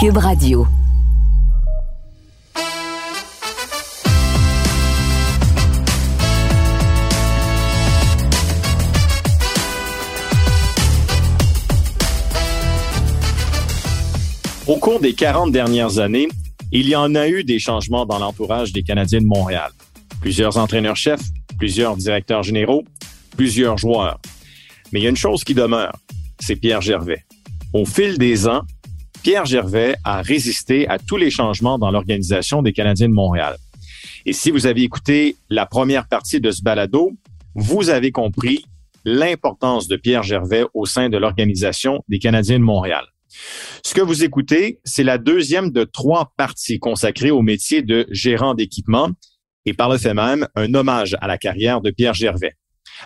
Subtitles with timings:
[0.00, 0.64] Cube Radio.
[14.68, 16.28] Au cours des 40 dernières années,
[16.70, 19.72] il y en a eu des changements dans l'entourage des Canadiens de Montréal.
[20.20, 21.22] Plusieurs entraîneurs-chefs,
[21.58, 22.84] plusieurs directeurs généraux,
[23.36, 24.20] plusieurs joueurs.
[24.92, 25.96] Mais il y a une chose qui demeure,
[26.38, 27.24] c'est Pierre Gervais.
[27.72, 28.62] Au fil des ans,
[29.22, 33.56] Pierre Gervais a résisté à tous les changements dans l'organisation des Canadiens de Montréal.
[34.26, 37.12] Et si vous avez écouté la première partie de ce balado,
[37.54, 38.64] vous avez compris
[39.04, 43.04] l'importance de Pierre Gervais au sein de l'organisation des Canadiens de Montréal.
[43.84, 48.54] Ce que vous écoutez, c'est la deuxième de trois parties consacrées au métier de gérant
[48.54, 49.10] d'équipement
[49.64, 52.54] et par le fait même un hommage à la carrière de Pierre Gervais.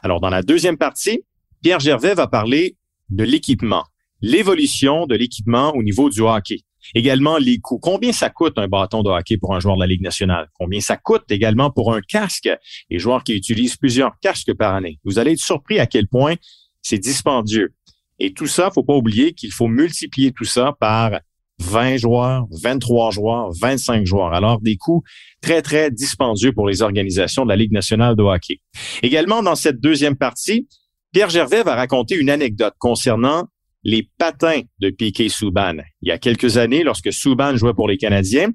[0.02, 1.24] Alors, dans la deuxième partie,
[1.62, 2.76] Pierre Gervais va parler
[3.10, 3.84] de l'équipement,
[4.22, 6.60] l'évolution de l'équipement au niveau du hockey.
[6.94, 7.78] Également, les coûts.
[7.78, 10.48] Combien ça coûte un bâton de hockey pour un joueur de la Ligue nationale?
[10.54, 12.48] Combien ça coûte également pour un casque?
[12.90, 14.98] Les joueurs qui utilisent plusieurs casques par année.
[15.04, 16.34] Vous allez être surpris à quel point
[16.82, 17.74] c'est dispendieux.
[18.18, 21.20] Et tout ça, faut pas oublier qu'il faut multiplier tout ça par
[21.60, 24.32] 20 joueurs, 23 joueurs, 25 joueurs.
[24.32, 25.02] Alors, des coûts
[25.40, 28.60] très, très dispendieux pour les organisations de la Ligue nationale de hockey.
[29.02, 30.68] Également, dans cette deuxième partie,
[31.12, 33.46] Pierre Gervais va raconter une anecdote concernant
[33.84, 35.76] les patins de Piquet Souban.
[36.02, 38.50] Il y a quelques années, lorsque Souban jouait pour les Canadiens,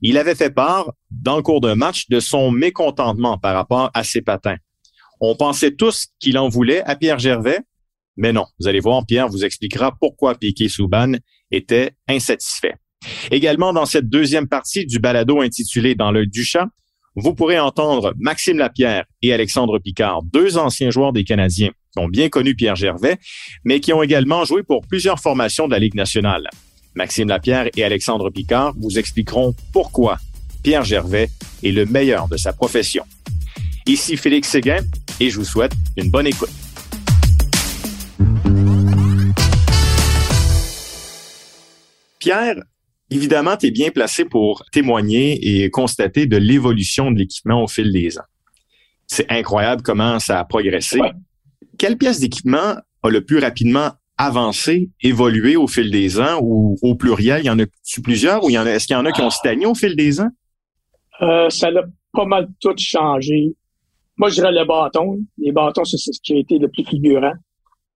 [0.00, 4.02] il avait fait part, dans le cours d'un match, de son mécontentement par rapport à
[4.02, 4.56] ses patins.
[5.20, 7.60] On pensait tous qu'il en voulait à Pierre Gervais,
[8.16, 11.12] mais non, vous allez voir, Pierre vous expliquera pourquoi Piquet Souban
[11.50, 12.74] était insatisfait.
[13.30, 16.68] Également, dans cette deuxième partie du balado intitulé Dans le du chat,
[17.14, 22.28] vous pourrez entendre Maxime Lapierre et Alexandre Picard, deux anciens joueurs des Canadiens ont bien
[22.28, 23.18] connu Pierre Gervais,
[23.64, 26.48] mais qui ont également joué pour plusieurs formations de la Ligue nationale.
[26.94, 30.18] Maxime Lapierre et Alexandre Picard vous expliqueront pourquoi
[30.62, 31.30] Pierre Gervais
[31.62, 33.04] est le meilleur de sa profession.
[33.86, 34.80] Ici Félix Séguin
[35.20, 36.50] et je vous souhaite une bonne écoute.
[42.18, 42.54] Pierre,
[43.10, 47.90] évidemment, tu es bien placé pour témoigner et constater de l'évolution de l'équipement au fil
[47.90, 48.24] des ans.
[49.08, 51.00] C'est incroyable comment ça a progressé.
[51.78, 56.94] Quelle pièce d'équipement a le plus rapidement avancé, évolué au fil des ans ou au
[56.94, 57.40] pluriel?
[57.42, 59.22] Il y en a-tu plusieurs ou y en a, est-ce qu'il y en a qui
[59.22, 60.30] ont stagné au fil des ans?
[61.22, 63.54] Euh, ça a pas mal tout changé.
[64.16, 65.18] Moi, je dirais le bâton.
[65.38, 67.34] Les bâtons, c'est ce qui a été le plus figurant.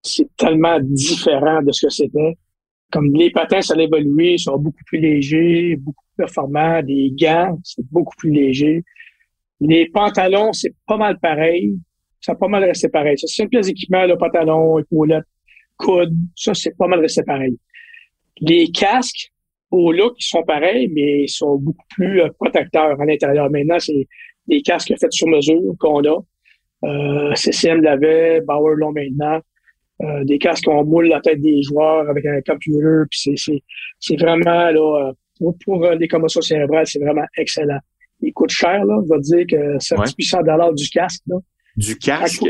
[0.03, 2.37] C'est tellement différent de ce que c'était
[2.91, 6.81] comme les patins, ça a évolué, sont beaucoup plus légers, beaucoup plus performants.
[6.87, 8.85] Les gants, c'est beaucoup plus léger.
[9.61, 11.75] Les pantalons, c'est pas mal pareil.
[12.27, 13.17] Ça a pas mal resté pareil.
[13.17, 15.23] Ça, c'est une pièce d'équipement, le pantalon, épaulettes,
[15.77, 17.57] coude, ça, c'est pas mal resté pareil.
[18.41, 19.31] Les casques,
[19.71, 23.49] au look, ils sont pareils, mais ils sont beaucoup plus euh, protecteurs à l'intérieur.
[23.49, 24.09] Maintenant, c'est
[24.49, 26.19] des casques faits sur mesure qu'on a.
[26.83, 29.41] Euh, CCM l'avait, Bauer l'ont maintenant.
[30.03, 33.05] Euh, des casques qu'on moule la tête des joueurs avec un computer.
[33.09, 33.63] Puis c'est,
[34.01, 37.79] c'est, vraiment là, euh, pour, euh, les commotions cérébrales, c'est vraiment excellent.
[38.21, 39.01] Il coûte cher, là.
[39.05, 40.07] Je vais dire que c'est ouais.
[40.19, 41.23] 800 dollars du casque.
[41.29, 41.37] Là.
[41.77, 42.43] Du casque?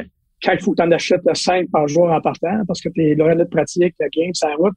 [0.43, 3.15] Quand il faut, que tu en achètes 5 par jour en partant, parce que t'es
[3.15, 4.75] l'oreille de pratique, la game, ça route,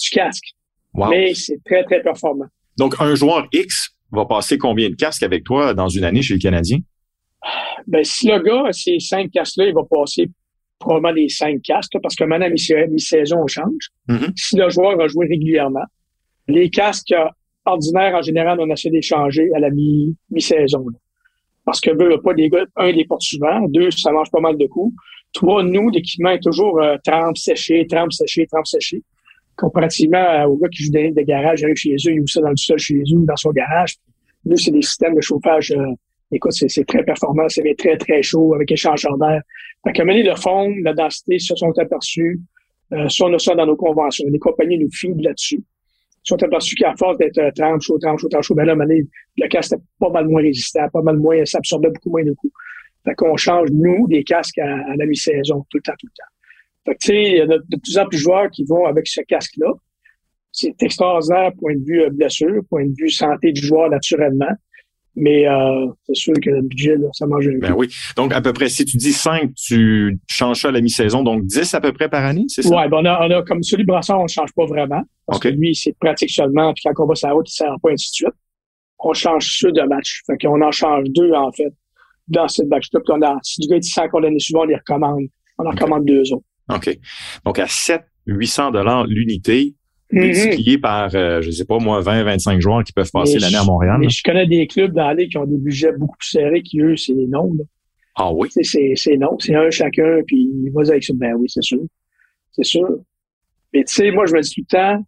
[0.00, 0.54] du casque.
[0.94, 1.10] Wow.
[1.10, 2.46] Mais c'est très, très performant.
[2.78, 6.34] Donc, un joueur X va passer combien de casques avec toi dans une année chez
[6.34, 6.78] le Canadien?
[7.86, 10.30] Ben, si le gars a ces cinq casques-là, il va passer
[10.78, 13.90] probablement les cinq casques, parce que maintenant, mi-saison, on change.
[14.08, 14.32] Mm-hmm.
[14.36, 15.84] Si le joueur a joué régulièrement,
[16.46, 17.14] les casques
[17.64, 20.86] ordinaires, en général, on essaie d'échanger à la mi-saison.
[21.68, 24.56] Parce que veut pas des gars, un, les porte souvent, deux, ça mange pas mal
[24.56, 24.96] de coups.
[25.34, 29.02] Trois, nous, l'équipement est toujours euh, trempe séché, trempe séché, trempe séché.
[29.54, 32.40] Comparativement euh, aux gars qui jouent des de garage, arrivent chez eux, ils ouvrent ça
[32.40, 33.96] dans le sol chez eux, dans son garage.
[34.46, 35.92] Nous, c'est des systèmes de chauffage euh,
[36.32, 39.42] écoute, c'est très performant, c'est très, très chaud avec échangeur d'air.
[39.84, 42.40] Fait qu'à mener le fond, la densité, se sont aperçus.
[42.94, 44.26] Euh, ça, on a ça dans nos conventions.
[44.30, 45.62] Les compagnies nous filent là-dessus.
[46.28, 49.48] Sont aperçus qu'à force d'être euh, trempe, chaud, trempe, chaud, trempe, chaud, ben là, le
[49.48, 52.52] casque était pas mal moins résistant, pas mal moins, ça absorbait beaucoup moins de coups.
[53.02, 56.12] Fait qu'on change, nous, des casques à, à la mi-saison, tout le temps, tout le
[56.14, 56.30] temps.
[56.84, 58.64] Fait que, tu sais, il y a de, de, plus en plus de joueurs qui
[58.64, 59.72] vont avec ce casque-là.
[60.52, 64.52] C'est extraordinaire, point de vue euh, blessure, point de vue santé du joueur naturellement.
[65.16, 67.88] Mais euh, c'est sûr que le budget, là, ça mange un Ben oui.
[68.16, 71.44] Donc, à peu près, si tu dis 5, tu changes ça à la mi-saison, donc
[71.44, 72.68] 10 à peu près par année, c'est ça?
[72.68, 75.02] Oui, ben on, a, on a comme celui de Brassard, on ne change pas vraiment.
[75.26, 75.50] Parce okay.
[75.50, 77.76] que lui, c'est pratique seulement, puis quand on va sur la route, il ne sert
[77.82, 78.34] pas, ainsi de suite.
[79.00, 80.22] On change ceux de match.
[80.26, 81.72] Fait qu'on en change deux, en fait,
[82.28, 83.00] dans cette batch-là.
[83.04, 85.24] Puis on a, si du gars est 100 qu'on l'année suivante, on les recommande.
[85.58, 85.78] On en okay.
[85.80, 86.44] recommande deux autres.
[86.68, 86.98] OK.
[87.44, 89.74] Donc, à 7 800 dollars l'unité,
[90.10, 93.64] multiplié par, euh, je sais pas moi, 20, 25 joueurs qui peuvent passer l'année à
[93.64, 93.96] Montréal.
[94.00, 96.80] Mais je connais des clubs dans l'année qui ont des budgets beaucoup plus serrés qui,
[96.80, 97.52] eux, c'est non.
[97.56, 97.64] Là.
[98.16, 98.48] Ah oui?
[98.50, 99.38] C'est non.
[99.38, 101.12] C'est un chacun, puis vas avec ça.
[101.14, 101.82] Ben oui, c'est sûr.
[102.52, 102.88] C'est sûr.
[103.72, 105.04] Mais tu sais, moi, je me dis tout le temps,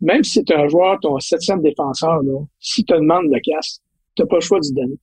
[0.00, 3.80] même si c'est un joueur, ton septième défenseur, là, si tu te demandes le casse,
[4.16, 4.96] t'as pas le choix d'y donner.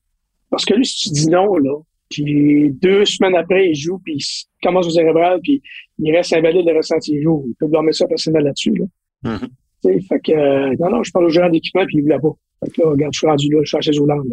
[0.50, 1.80] Parce que lui, si tu dis non, là,
[2.10, 4.24] puis deux semaines après, il joue, puis il
[4.62, 5.62] commence au cérébral, puis
[6.00, 7.46] il reste invalide le restant de ses jours.
[7.48, 8.74] Il peut dormir ça personnellement là-dessus.
[8.76, 8.86] Là.
[9.24, 10.08] Mm-hmm.
[10.08, 12.32] Fait que, euh, non, non, je parle au gérant d'équipement, puis il voulait pas.
[12.64, 14.28] Fait que là, regarde, je suis rendu là, je suis à chez Hollande.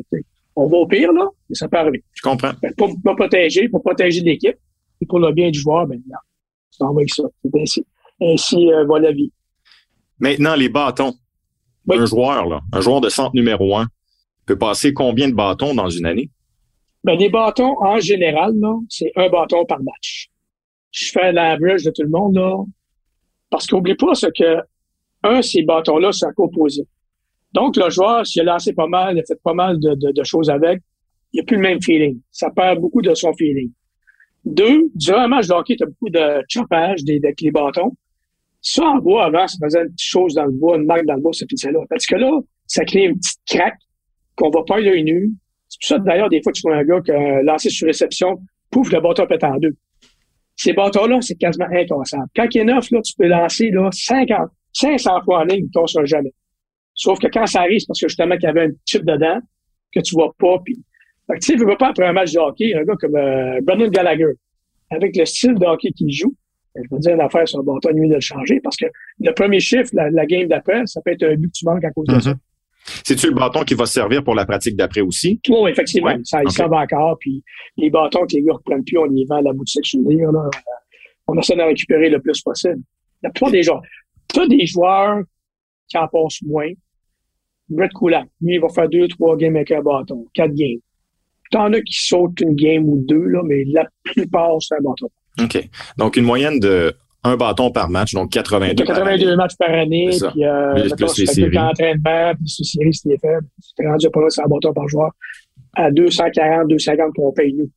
[0.57, 2.05] On va au pire, là, mais ça peut arriver.
[2.13, 2.53] Je comprends.
[2.77, 4.57] pour, pour protéger, pour protéger l'équipe,
[5.01, 6.19] et pour le bien du joueur, ben, non,
[6.71, 7.25] c'est en avec ça.
[7.43, 7.87] C'est ainsi,
[8.21, 9.33] ainsi euh, va la vie.
[10.19, 11.15] Maintenant, les bâtons.
[11.91, 13.87] Un joueur, là, un joueur de centre numéro un,
[14.45, 16.29] peut passer combien de bâtons dans une année?
[17.03, 18.53] Ben, les bâtons, en général,
[18.91, 20.29] c'est un bâton par match.
[20.91, 22.57] Je fais l'average de tout le monde, là.
[23.49, 24.61] Parce qu'oublie pas ce que,
[25.23, 26.87] un, ces bâtons-là, c'est un composé.
[27.53, 30.25] Donc, le joueur, s'il a lancé pas mal, il a fait pas mal de, de,
[30.25, 30.81] choses avec,
[31.33, 32.21] il a plus le même feeling.
[32.31, 33.71] Ça perd beaucoup de son feeling.
[34.45, 37.93] Deux, durant un match de hockey, tu as beaucoup de chopage des, avec les bâtons.
[38.61, 41.15] Ça, en bois, avant, ça faisait une petite chose dans le bois, une marque dans
[41.15, 41.81] le bois, ça fait là.
[41.89, 42.31] Parce que là,
[42.67, 43.79] ça crée une petite craque
[44.37, 45.33] qu'on va pas l'œil nu.
[45.69, 48.39] C'est pour ça, d'ailleurs, des fois, tu vois un gars qui a lancé sur réception,
[48.71, 49.77] pouf, le bâton pète en deux.
[50.57, 52.27] Ces bâtons-là, c'est quasiment incassable.
[52.35, 56.01] Quand il est neuf, là, tu peux lancer là, 50, 500 fois en ligne, il
[56.01, 56.33] ne jamais.
[56.95, 59.39] Sauf que quand ça arrive, c'est parce que justement qu'il y avait un chip dedans
[59.95, 60.59] que tu vois pas.
[60.65, 63.91] Puis, tu sais, veux pas après un match de hockey, un gars comme euh, Brendan
[63.91, 64.33] Gallagher,
[64.91, 66.35] avec le style de hockey qu'il joue,
[66.75, 68.87] ben, je veux dire, l'affaire sur le bâton, nuit de le changer parce que
[69.21, 71.91] le premier chiffre, la, game d'après, ça peut être un but que tu manques à
[71.91, 72.31] cause de ça.
[72.33, 72.37] Mm-hmm.
[73.05, 75.41] C'est-tu le bâton qui va servir pour la pratique d'après aussi?
[75.49, 76.17] Oui, effectivement.
[76.25, 76.63] Ça, il okay.
[76.63, 77.19] encore.
[77.21, 77.43] Puis
[77.77, 80.33] les bâtons que les gars ne reprennent plus, on les vend à la boutique souvenir.
[80.33, 80.49] Là.
[81.27, 82.81] On essaie de récupérer le plus possible.
[83.23, 83.83] La plupart des joueurs.
[84.33, 85.23] Tu as des joueurs
[85.89, 86.71] qui en passent moins.
[87.69, 90.81] Brett Kulak, lui, il va faire deux, trois games avec un bâton, quatre games.
[91.51, 95.09] T'en as qui sautent une game ou deux, là, mais la plupart, c'est un bâton.
[95.43, 95.69] OK.
[95.97, 96.95] Donc, une moyenne de
[97.25, 98.85] un bâton par match, donc 82.
[98.85, 101.59] 82 matchs par année, puis euh, plus, mettons, plus les séries.
[101.59, 103.47] entraînement, puis les séries, c'était faible.
[103.61, 105.11] C'était rendu pas mal, c'est un bâton par joueur.
[105.75, 107.71] À 240, 250 qu'on paye nous.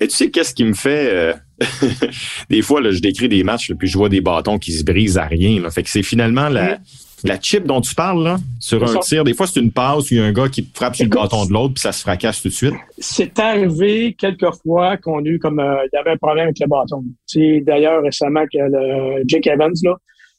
[0.00, 1.10] Mais tu sais, qu'est-ce qui me fait...
[1.12, 1.32] Euh,
[2.50, 5.18] des fois, là, je décris des matchs, puis je vois des bâtons qui se brisent
[5.18, 5.60] à rien.
[5.60, 5.70] Là.
[5.70, 6.78] Fait que c'est finalement la,
[7.24, 9.24] la chip dont tu parles, là, sur un tir.
[9.24, 11.10] Des fois, c'est une passe où il y a un gars qui frappe sur le
[11.10, 12.74] bâton de l'autre, puis ça se fracasse tout de suite.
[12.98, 15.60] C'est arrivé quelques fois qu'on a eu comme...
[15.60, 17.04] Euh, il y avait un problème avec le bâton.
[17.26, 19.96] Sais, d'ailleurs, récemment, que le Jake Evans, là,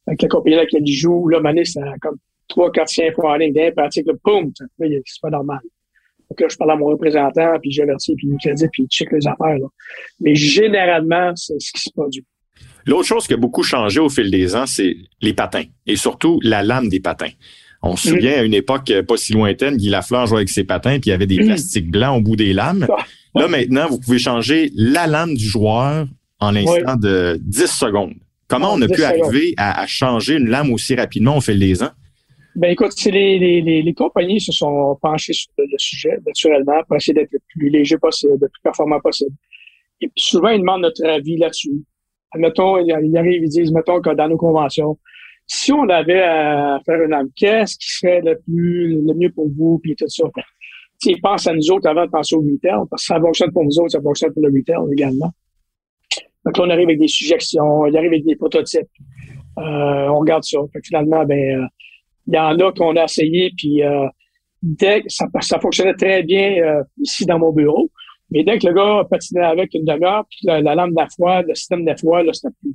[0.08, 3.36] avec la compagnie là, qui joue, là, Mané, c'est comme 3, 4, 5 fois en
[3.36, 5.60] ligne, bien pratique, là, boum, c'est pas normal.
[6.32, 9.12] Donc là, je parle à mon représentant, puis j'avertis, puis il crédit, puis il check
[9.12, 9.58] les affaires.
[9.60, 9.68] Là.
[10.22, 12.24] Mais généralement, c'est ce qui se produit.
[12.86, 16.40] L'autre chose qui a beaucoup changé au fil des ans, c'est les patins, et surtout
[16.42, 17.32] la lame des patins.
[17.84, 21.00] On se souvient à une époque pas si lointaine, Guy Lafleur jouait avec ses patins,
[21.00, 21.48] puis il y avait des mm.
[21.48, 22.88] plastiques blancs au bout des lames.
[23.36, 26.08] Là, maintenant, vous pouvez changer la lame du joueur
[26.40, 28.14] en l'instant de 10 secondes.
[28.48, 31.84] Comment on a pu arriver à, à, changer une lame aussi rapidement au fil des
[31.84, 31.92] ans?
[32.56, 37.14] Ben écoute, les, les, les, compagnies se sont penchées sur le, sujet, naturellement, pour essayer
[37.14, 39.32] d'être le plus léger possible, le plus performant possible.
[40.02, 41.84] Et puis souvent, ils demandent notre avis là-dessus.
[42.36, 44.98] Mettons, ils arrivent, ils disent, mettons que dans nos conventions,
[45.48, 49.50] si on avait à faire une âme, qu'est-ce qui serait le plus le mieux pour
[49.50, 50.24] vous, puis tout ça.
[51.06, 53.64] Ils pensent à nous autres avant de penser au retail, parce que ça fonctionne pour
[53.64, 55.32] nous autres, ça fonctionne pour le retail également.
[56.46, 58.88] Donc là, on arrive avec des suggestions, on arrive avec des prototypes.
[59.58, 60.60] Euh, on regarde ça.
[60.72, 61.66] Fait finalement, ben, euh,
[62.28, 64.08] il y en a qu'on a essayé, puis euh,
[64.62, 67.90] dès ça, ça fonctionnait très bien euh, ici dans mon bureau.
[68.32, 71.42] Mais dès que le gars patinait avec une demi-heure, puis la, la, lame de la
[71.42, 72.74] le système de là, c'était plus.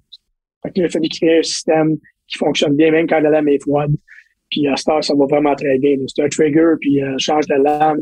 [0.63, 1.97] Fait que là, il fallait créer un système
[2.29, 3.93] qui fonctionne bien, même quand la lame est froide.
[4.51, 5.97] Puis à ce ça va vraiment très bien.
[6.07, 8.01] C'est un trigger, puis euh, change de lame.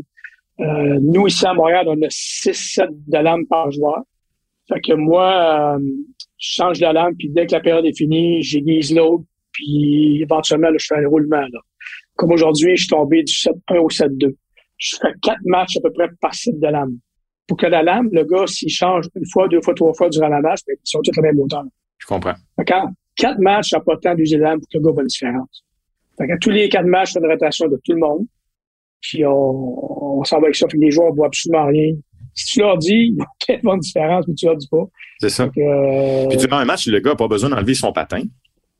[0.59, 4.03] Euh, nous, ici à Montréal, on a 6-7 de lames par joueur.
[4.67, 5.79] Fait que moi, euh,
[6.37, 9.23] je change de lame, puis dès que la période est finie, j'aiguise l'autre,
[9.55, 11.39] puis éventuellement, là, je fais un roulement.
[11.41, 11.59] Là.
[12.15, 14.35] Comme aujourd'hui, je suis tombé du 7-1 au 7-2.
[14.77, 16.97] Je fais quatre matchs à peu près par site de lame.
[17.47, 20.27] Pour que la lame, le gars, s'il change une fois, deux fois, trois fois durant
[20.27, 21.63] la match, ben, ils sont tous la même hauteur.
[21.99, 22.33] Je comprends.
[22.67, 24.91] Quand quatre matchs, ça n'a pas le temps d'user la lame pour que le gars
[24.91, 25.63] voit une différence.
[26.17, 28.25] Fait que tous les quatre matchs, c'est une rotation de tout le monde.
[29.01, 30.67] Puis on, on s'en va avec ça.
[30.67, 31.93] Fait que les joueurs ne voient absolument rien.
[32.33, 33.13] Si tu leur dis,
[33.47, 34.83] il voir une différence, mais tu leur dis pas.
[35.19, 35.43] C'est ça.
[35.57, 38.23] euh, Puis durant un match, le gars n'a pas besoin d'enlever son patin.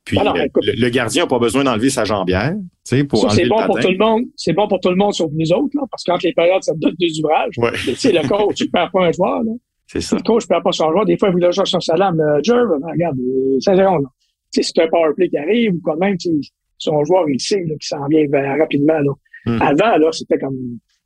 [0.05, 3.19] Puis Alors, ah le, le, gardien n'a pas besoin d'enlever sa jambière, tu sais, pour
[3.19, 4.25] ça, c'est bon pour tout le monde.
[4.35, 6.62] C'est bon pour tout le monde sauf nous autres, là, parce que quand les périodes,
[6.62, 7.57] ça te donne des ouvrages.
[7.57, 7.71] Ouais.
[7.83, 9.51] Tu sais, le coach, tu perds pas un joueur, là.
[9.88, 10.15] C'est ça.
[10.15, 11.05] Le coach ne perd pas son joueur.
[11.05, 12.19] Des fois, il voulait jouer sur sa lame.
[12.19, 13.17] Euh, Jerv, regarde,
[13.59, 14.09] 5 secondes, là.
[14.51, 16.17] c'est un power play qui arrive ou quand même,
[16.77, 18.25] son joueur, il sait qu'il s'en vient
[18.57, 19.00] rapidement.
[19.00, 19.12] Là.
[19.45, 19.62] Hmm.
[19.62, 20.57] Avant, là, c'était comme,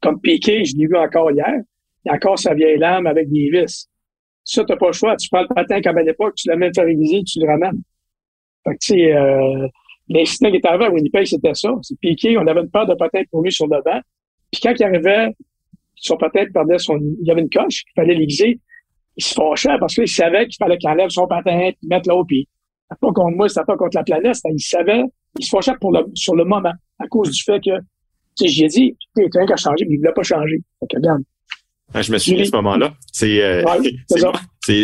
[0.02, 1.62] comme Piqué, je l'ai vu encore hier.
[2.06, 3.88] Il y a encore sa vieille lame avec des vis.
[4.44, 5.16] Ça, t'as pas le choix.
[5.18, 7.82] Tu prends le patin comme à l'époque, tu l'amènes faire réviser, tu le ramènes.
[8.70, 9.68] Fait que, tu sais, euh,
[10.08, 11.72] l'incident qui est arrivé à Winnipeg, c'était ça.
[11.82, 14.00] C'est Piqué, on avait une paire de patins pour lui sur le banc.
[14.52, 15.30] Puis quand il arrivait,
[15.96, 18.60] son patin perdait son, il y avait une coche, il fallait l'aiguiser.
[19.18, 22.28] Il se fâchait parce qu'il savait qu'il fallait qu'il enlève son patin, puis mettre l'autre,
[22.28, 22.48] puis
[22.90, 25.04] c'était pas contre moi, c'était pas contre la planète, il savait,
[25.38, 27.78] il se fâchait pour le, sur le moment, à cause du fait que,
[28.38, 30.62] tu sais, j'ai dit, tu sais, qui a changé, mais il voulait pas changer.
[30.80, 31.22] Fait que, regarde,
[31.94, 32.94] ah, je me souviens de ce moment-là.
[33.12, 33.64] C'est euh,
[34.08, 34.20] c'est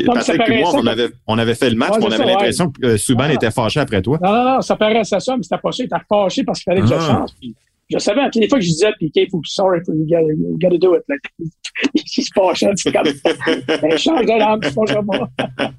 [0.06, 2.98] Patrick et moi, on avait, on avait fait le match, on avait l'impression que euh,
[2.98, 4.20] Souban était fâché après toi.
[4.22, 5.84] Non, non, non, ça paraissait ça, mais c'était pas ça.
[5.84, 7.00] Il était fâché parce qu'il fallait que je ah.
[7.00, 7.30] change.
[7.40, 7.56] Puis,
[7.90, 8.92] je savais, à toutes les fois que je disais à
[9.30, 11.04] faut que sorry, you gotta, you gotta do it.
[11.94, 15.72] Il se fâchait, c'est comme, ben, change de l'âme, je pas.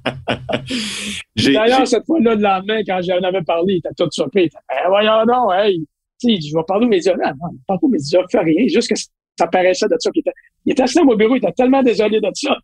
[1.53, 4.43] D'ailleurs, cette fois-là, le lendemain, quand j'en avais parlé, il était tout surpris.
[4.43, 5.85] Il était, ben, voyons non, hey,
[6.21, 7.13] tu sais, je vais parler aux médias.
[7.13, 9.07] Non, non, pas aux médias, fais rien, juste que ça
[9.45, 10.09] paraissait de ça.
[10.15, 10.31] Il était,
[10.65, 12.57] il était assis dans mon bureau, il était tellement désolé de ça.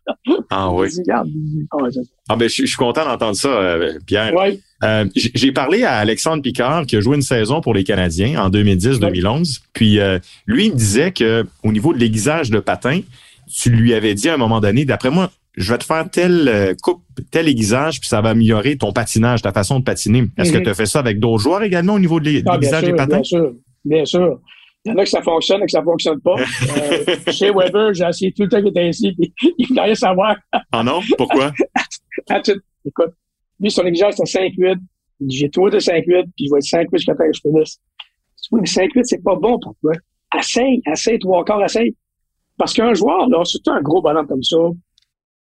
[0.50, 0.88] Ah oui.
[1.10, 4.32] ah ben, je, suis content d'entendre ça, euh, Pierre.
[4.36, 4.60] Oui.
[4.82, 8.50] Euh, j'ai parlé à Alexandre Picard qui a joué une saison pour les Canadiens en
[8.50, 9.60] 2010-2011.
[9.72, 13.00] Puis euh, lui, il me disait que au niveau de l'aiguisage de patin,
[13.50, 16.74] tu lui avais dit à un moment donné, d'après moi, je vais te faire telle
[16.82, 20.24] coupe, tel aiguisage, puis ça va améliorer ton patinage, ta façon de patiner.
[20.36, 20.64] Est-ce que mm-hmm.
[20.64, 23.20] tu as fait ça avec d'autres joueurs également au niveau de ah, l'aiguisage des patins?
[23.20, 23.52] Bien sûr,
[23.84, 24.40] bien sûr.
[24.84, 26.36] Il y en a que ça fonctionne et que ça fonctionne pas.
[26.36, 29.94] Euh, chez Weber, j'ai essayé tout le temps qu'il était ici, puis il voulait rien
[29.94, 30.36] savoir.
[30.72, 31.00] Ah non?
[31.16, 31.52] Pourquoi?
[32.86, 33.14] Écoute,
[33.60, 34.76] lui, son exigence, c'est 5-8.
[35.28, 37.80] J'ai tout de 5-8, puis je vais être 5-8 jusqu'à temps que je finisse.
[38.50, 39.92] Oui, mais 5-8, c'est pas bon pour toi.
[40.38, 41.96] Essaye, essaye, trois quarts, essaye.
[42.58, 44.56] Parce qu'un joueur, là, surtout un gros ballon comme ça,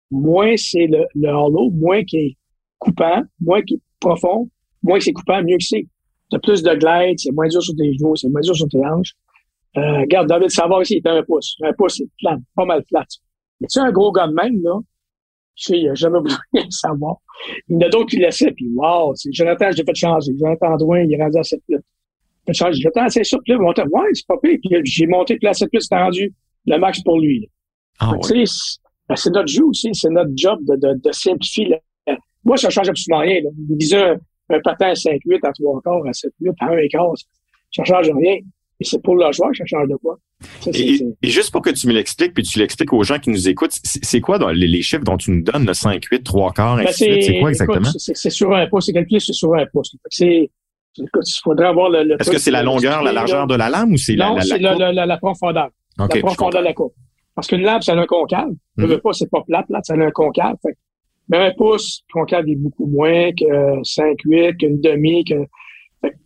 [0.10, 2.38] moins c'est le, le hollow, moins qui est
[2.80, 4.50] coupant, moins qui est profond,
[4.82, 5.86] moins que c'est coupant, mieux que c'est.
[6.30, 8.86] T'as plus de glide, c'est moins dur sur tes genoux, c'est moins dur sur tes
[8.86, 9.14] hanches.
[9.78, 11.56] Euh, regarde, David Savard ici, il était un pouce.
[11.64, 13.06] Un pouce, c'est plat, pas mal flat.
[13.62, 14.80] Mais tu un gros gars de même, là,
[15.56, 17.18] je sais, il a jamais besoin de savoir.
[17.68, 20.32] Il y en a d'autres qui laissaient, puis wow, c'est Jonathan, j'ai fait changer.
[20.40, 21.86] Jonathan Drouin, il est rendu à 7 minutes.
[22.48, 22.74] J'ai.
[22.74, 24.58] Jonathan, c'est ça, puis là, monté, ouais, c'est pas pire.
[24.62, 26.34] Puis j'ai monté, puis là, 7 minutes, c'était rendu
[26.66, 27.50] le max pour lui.
[28.00, 28.46] Ah, ouais.
[29.08, 31.76] Ben, c'est notre jeu aussi, c'est notre job de, de, de simplifier.
[32.44, 33.42] Moi, ça change absolument rien.
[33.42, 33.50] Là.
[33.70, 34.16] Il disait
[34.50, 37.14] un patin à 5-8, à 3 quarts, à 7-8, à 1 quart,
[37.72, 38.38] ça change rien.
[38.82, 40.18] Et c'est pour le joueur que ça change de quoi?
[40.68, 43.78] et, juste pour que tu me l'expliques, puis tu l'expliques aux gens qui nous écoutent,
[43.84, 46.88] c'est quoi dans les, chiffres dont tu nous donnes, le 5, 8, 3 quarts, ben
[46.92, 47.90] c'est quoi exactement?
[47.96, 49.96] C'est sur un pouce, c'est calculé sur un pouce.
[50.10, 50.50] C'est,
[50.98, 51.08] il
[51.44, 54.16] faudrait avoir le, Est-ce que c'est la longueur, la largeur de la lame ou c'est
[54.16, 55.70] la, la, c'est la, la, profondeur.
[55.98, 56.94] la profondeur de la coupe.
[57.36, 58.50] Parce qu'une lame, ça a un concave.
[58.78, 59.02] Mm -hmm.
[59.02, 60.56] pas, c'est pas plate, plate, ça a un concave.
[60.62, 60.76] Fait
[61.30, 65.24] mais un pouce concave est beaucoup moins que 5-8, qu'une demi.
[65.24, 65.36] Que...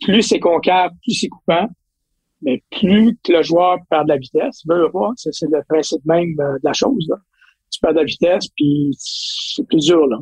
[0.01, 1.67] plus c'est concave, plus c'est coupant.
[2.41, 6.33] Mais plus que le joueur perd de la vitesse, veut pas, c'est le principe même
[6.36, 7.05] de la chose.
[7.10, 7.17] Là.
[7.72, 10.05] Tu perds de la vitesse, puis c'est plus dur.
[10.07, 10.17] Là,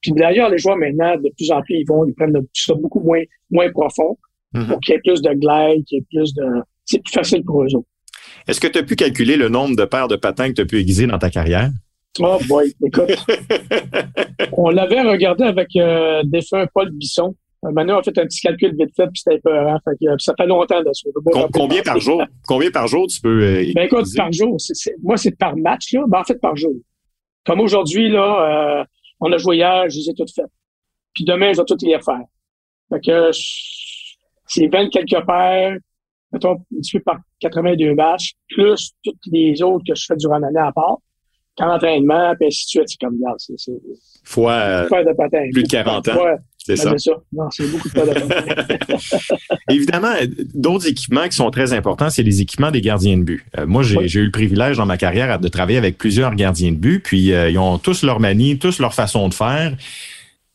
[0.00, 2.74] Puis d'ailleurs, les joueurs maintenant, de plus en plus, ils vont, ils prennent tout ça
[2.74, 4.16] beaucoup moins, moins profond
[4.54, 4.66] mm-hmm.
[4.68, 6.44] pour qu'il y ait plus de glide, qu'il y ait plus de.
[6.84, 7.88] C'est plus facile pour eux autres.
[8.46, 10.66] Est-ce que tu as pu calculer le nombre de paires de patins que tu as
[10.66, 11.70] pu aiguiser dans ta carrière?
[12.18, 13.10] Oh boy, écoute.
[14.52, 17.34] on l'avait regardé avec euh, défunt Paul Bisson.
[17.64, 19.78] Euh, maintenant, on a fait un petit calcul vite fait, puis c'était peur.
[19.84, 21.10] Fait que, ça fait longtemps de ça.
[21.52, 22.22] combien par jour?
[22.46, 23.42] Combien par jour tu peux.
[23.42, 24.56] Euh, ben écoute, par jour.
[25.02, 26.02] moi, c'est par match, là.
[26.08, 26.74] Ben, en fait, par jour.
[27.44, 28.84] Comme aujourd'hui, là, euh,
[29.20, 30.50] on a joué hier, je les ai toutes faites.
[31.14, 32.22] Puis demain, je vais toutes les faire.
[32.92, 33.30] Fait que
[34.46, 35.76] c'est 20 quelques paires,
[36.32, 40.72] mettons, multiplié par 82 matchs, plus toutes les autres que je fais durant l'année à
[40.72, 40.98] part
[41.60, 42.84] qu'en entraînement, puis ainsi de suite.
[42.86, 43.72] C'est comme, regarde, c'est, c'est,
[44.24, 46.12] fois, euh, de plus de 40 ans.
[46.58, 46.96] c'est ça.
[46.96, 47.12] ça.
[47.32, 48.96] Non, c'est beaucoup de patin.
[49.70, 50.12] Évidemment,
[50.54, 53.44] d'autres équipements qui sont très importants, c'est les équipements des gardiens de but.
[53.58, 56.76] Euh, moi, j'ai, eu le privilège dans ma carrière de travailler avec plusieurs gardiens de
[56.76, 59.76] but, puis euh, ils ont tous leur manie, tous leur façon de faire.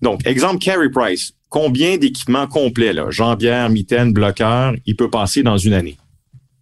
[0.02, 1.34] Donc, exemple, Carey Price.
[1.50, 5.96] Combien d'équipements complets, là, jambière, mitaine, bloqueur, il peut passer dans une année?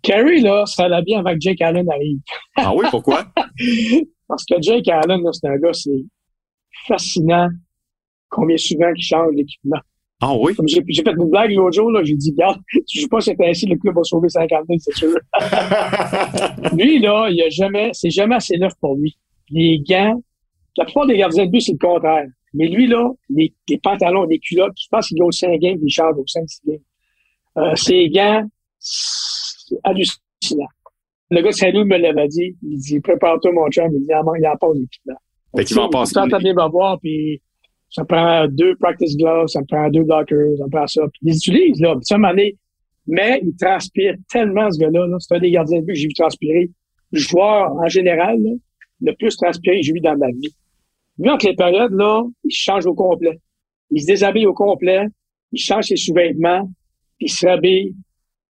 [0.04, 2.20] Carey, là, ça allait bien avec Jake Allen arrive.
[2.58, 3.26] ah oui, pourquoi?
[4.34, 5.92] Parce que Jake Allen, c'est un gars, c'est
[6.88, 7.50] fascinant
[8.30, 9.78] combien souvent il change d'équipement.
[10.22, 10.56] Ah oui?
[10.56, 13.40] Comme j'ai, fait une blague l'autre jour, là, j'ai dit, regarde, tu joues pas cette
[13.42, 15.14] ainsi, le club va sauver 50 000, c'est sûr.
[16.76, 19.16] lui, là, il a jamais, c'est jamais assez neuf pour lui.
[19.52, 20.20] Les gants,
[20.78, 22.26] la plupart des gardiens de but, c'est le contraire.
[22.56, 25.92] Mais lui, là, les, pantalons, les culottes, je pense qu'il a au 5 games, il
[25.92, 26.78] change au 5, 6 games.
[27.60, 28.48] Euh, ses gants,
[28.80, 30.70] c'est hallucinant.
[31.34, 32.56] Le gars de Saint-Louis me l'avait dit.
[32.62, 33.90] Il dit, prépare-toi, mon chum.
[33.92, 35.16] Il dit, il en passe l'équipement.
[35.56, 36.14] Fait qu'il va en passer.
[36.14, 37.42] Tu me voir, puis
[37.90, 41.02] ça prend deux practice gloves, ça prend deux blockers, ça prend ça.
[41.14, 41.96] Puis ils utilisent, là.
[41.96, 42.18] Puis ça,
[43.06, 45.08] mais il transpire tellement, ce gars-là.
[45.08, 46.70] -là, c'est un des gardiens de but que j'ai vu transpirer.
[47.12, 48.38] Le joueur, en général,
[49.02, 50.56] le plus transpiré que j'ai vu dans ma vie.
[51.20, 53.40] Lui, entre les périodes, là, il change au complet.
[53.92, 55.08] Il se déshabille au complet,
[55.52, 56.64] il change ses sous-vêtements,
[57.18, 57.94] puis il se rhabille.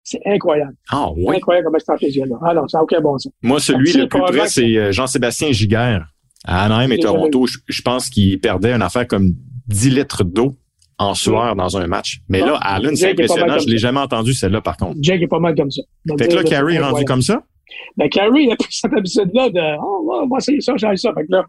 [0.03, 0.74] C'est incroyable.
[0.89, 1.38] Ah, ouais.
[1.38, 2.36] Incroyable comme stratégie là.
[2.41, 3.31] Ah non, ça n'a aucun bon sens.
[3.41, 6.08] Moi, celui le plus près, c'est euh, Jean-Sébastien Giguère.
[6.43, 9.34] À Anaheim et Toronto, je, pense qu'il perdait une affaire comme
[9.67, 10.58] 10 litres d'eau
[10.98, 12.22] en sueur dans un match.
[12.29, 13.60] Mais là, Allen, c'est impressionnant.
[13.60, 14.98] Je l'ai jamais entendu, celle-là, par contre.
[15.01, 15.84] Jake est pas mal comme ça.
[16.17, 17.43] fait que là, Carrie est rendu comme ça?
[17.96, 21.13] Ben, Carrie, il a pris cette habitude-là de, oh, on va essayer ça, j'ai ça.
[21.13, 21.46] Fait que là,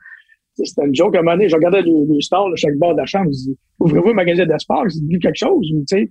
[0.54, 1.48] c'était une joke à un moment donné.
[1.48, 3.26] Je regardais les, les stars de chaque bord de la chambre.
[3.26, 5.66] Je dis, ouvrez-vous un magasin de sport, je dis quelque chose.
[5.66, 6.10] Tu sais,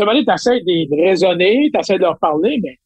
[0.00, 2.78] moment donné, t'essaies de raisonner, t'essaies de leur parler, mais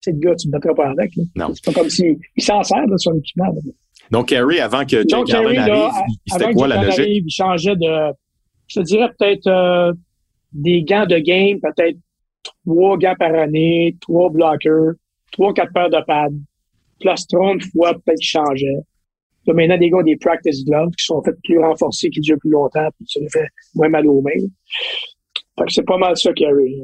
[0.00, 1.12] c'est le gars, tu ne battras pas avec.
[1.34, 1.52] Non.
[1.54, 3.52] C'est pas comme s'il s'en sert de son équipement.
[4.10, 5.92] Donc, Carrie, avant que Jake Allen arrive,
[6.26, 7.00] c'était quoi la logique?
[7.00, 8.12] Arrive, il changeait de,
[8.68, 9.92] je te dirais peut-être euh,
[10.52, 11.96] des gants de game, peut-être
[12.66, 14.92] trois gants par année, trois blockers,
[15.32, 16.28] trois, quatre paires de pads.
[17.00, 18.78] Plastron, une fois, peut-être qu'il changeait.
[19.46, 22.50] Là, maintenant, des gars des practice gloves qui sont faits plus renforcés, qui durent plus
[22.50, 24.30] longtemps, puis ça fait moins mal aux mains.
[25.58, 26.82] Fait que c'est pas mal ça qui arrive.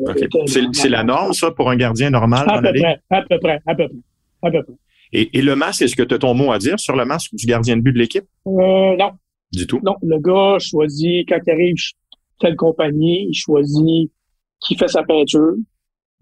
[0.72, 3.74] C'est la norme, ça, pour un gardien normal à peu près, À peu près, à
[3.74, 3.98] peu près,
[4.42, 4.74] à peu près.
[5.12, 7.30] Et, et le masque, est-ce que tu as ton mot à dire sur le masque
[7.34, 8.26] du gardien de but de l'équipe?
[8.46, 9.10] Euh, non.
[9.52, 9.80] Du tout?
[9.82, 9.96] Non.
[10.02, 11.74] Le gars choisit, quand il arrive
[12.38, 14.12] telle compagnie, il choisit
[14.60, 15.54] qui fait sa peinture.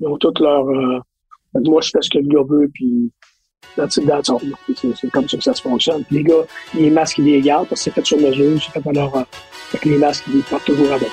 [0.01, 0.67] Ils ont toutes leur...
[0.69, 1.01] Euh,
[1.55, 3.13] moi, je fais ce que le gars veut, puis
[3.91, 6.03] c'est comme ça que ça se fonctionne.
[6.05, 8.81] Puis les gars, les masques, ils les gardent parce que c'est fait sur mesure, c'est
[8.81, 9.27] fait à leur...
[9.71, 11.11] Fait que les masques, ils les portent toujours avec.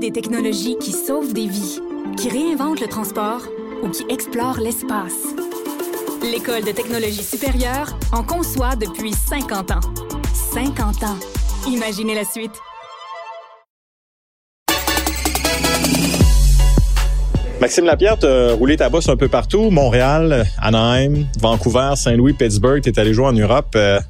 [0.00, 1.78] Des technologies qui sauvent des vies,
[2.16, 3.42] qui réinventent le transport
[3.82, 5.34] ou qui explorent l'espace.
[6.20, 9.80] L'École de technologie supérieure en conçoit depuis 50 ans.
[10.52, 11.16] 50 ans.
[11.68, 12.50] Imaginez la suite.
[17.60, 19.70] Maxime Lapierre, tu as roulé ta bosse un peu partout.
[19.70, 22.82] Montréal, Anaheim, Vancouver, Saint-Louis, Pittsburgh.
[22.82, 23.74] Tu es allé jouer en Europe.
[23.76, 24.00] Euh,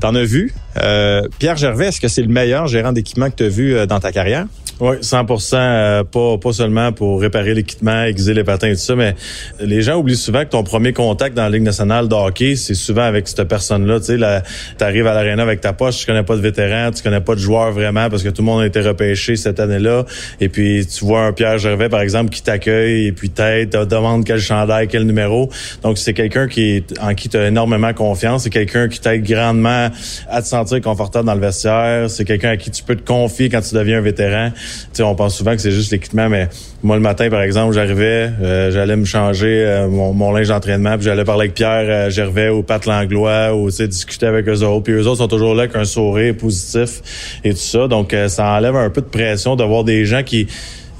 [0.00, 0.54] T'en as vu.
[0.76, 3.86] Euh, Pierre Gervais, est-ce que c'est le meilleur gérant d'équipement que tu as vu euh,
[3.86, 4.46] dans ta carrière?
[4.80, 8.94] Oui, 100% euh, pas, pas seulement pour réparer l'équipement, aiguiser les patins et tout ça,
[8.94, 9.16] mais
[9.58, 12.74] les gens oublient souvent que ton premier contact dans la Ligue nationale de hockey, c'est
[12.74, 13.98] souvent avec cette personne-là.
[13.98, 14.42] Tu sais,
[14.76, 17.40] t'arrives à l'aréna avec ta poche, tu connais pas de vétéran, tu connais pas de
[17.40, 20.04] joueur vraiment parce que tout le monde a été repêché cette année-là.
[20.40, 23.84] Et puis, tu vois un Pierre Gervais, par exemple, qui t'accueille et puis t'aide, te
[23.84, 25.50] demande quel chandail, quel numéro.
[25.82, 28.44] Donc, c'est quelqu'un qui en qui tu as énormément confiance.
[28.44, 29.88] C'est quelqu'un qui t'aide grandement
[30.30, 32.08] à te sentir confortable dans le vestiaire.
[32.08, 34.52] C'est quelqu'un à qui tu peux te confier quand tu deviens un vétéran
[34.92, 36.48] sais, on pense souvent que c'est juste l'équipement, mais
[36.82, 41.04] moi le matin, par exemple, j'arrivais, euh, j'allais me changer euh, mon, linge d'entraînement, puis
[41.04, 44.84] j'allais parler avec Pierre euh, Gervais ou Pat Langlois, ou discuter avec eux autres.
[44.84, 47.88] Puis eux autres sont toujours là avec un sourire positif et tout ça.
[47.88, 50.46] Donc ça enlève un peu de pression de voir des gens qui